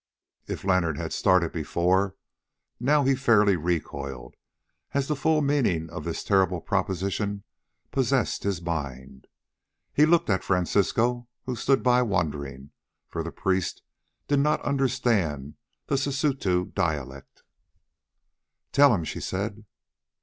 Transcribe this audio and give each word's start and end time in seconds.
If 0.47 0.63
Leonard 0.63 0.97
had 0.97 1.13
started 1.13 1.51
before, 1.51 2.15
now 2.79 3.03
he 3.03 3.13
fairly 3.13 3.55
recoiled, 3.55 4.35
as 4.95 5.07
the 5.07 5.15
full 5.15 5.43
meaning 5.43 5.91
of 5.91 6.05
this 6.05 6.23
terrible 6.23 6.59
proposition 6.59 7.43
possessed 7.91 8.41
his 8.41 8.63
mind. 8.63 9.27
He 9.93 10.07
looked 10.07 10.31
at 10.31 10.43
Francisco, 10.43 11.27
who 11.45 11.55
stood 11.55 11.83
by 11.83 12.01
wondering, 12.01 12.71
for 13.09 13.21
the 13.21 13.31
priest 13.31 13.83
did 14.27 14.39
not 14.39 14.59
understand 14.65 15.53
the 15.85 15.97
Sisutu 15.99 16.73
dialect. 16.73 17.43
"Tell 18.71 18.95
him," 18.95 19.03
she 19.03 19.19
said. 19.19 19.65